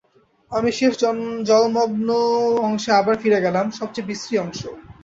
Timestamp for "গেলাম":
3.45-3.65